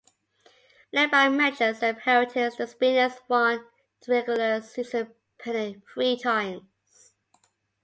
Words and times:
Led 0.91 1.11
by 1.11 1.29
manager 1.29 1.73
Zeb 1.75 1.99
Harrington, 1.99 2.51
the 2.57 2.65
Spinners 2.65 3.19
won 3.27 3.67
the 4.01 4.11
regular 4.11 4.59
season 4.59 5.13
pennant 5.37 5.83
three 5.93 6.17
times. 6.17 7.13